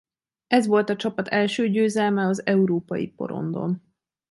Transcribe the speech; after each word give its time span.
Ez 0.47 0.65
volt 0.67 0.89
a 0.89 0.95
csapat 0.95 1.27
első 1.27 1.69
győzelme 1.69 2.25
az 2.27 2.45
európai 2.45 3.07
porondon. 3.07 3.81